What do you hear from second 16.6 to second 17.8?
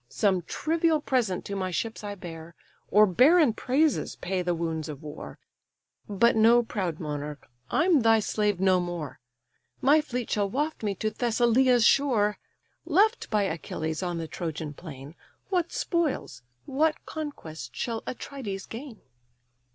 what conquests,